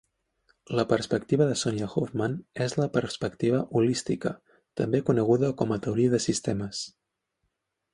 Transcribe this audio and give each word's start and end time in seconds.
La 0.77 0.85
perspectiva 0.93 1.45
de 1.49 1.57
Sonia 1.63 1.89
Hoffman 1.97 2.33
és 2.67 2.75
la 2.81 2.89
perspectiva 2.97 3.63
holística, 3.83 4.35
també 4.83 5.07
coneguda 5.11 5.55
com 5.63 5.77
a 5.79 5.83
teoria 5.89 6.17
de 6.17 6.27
sistemes. 6.31 6.87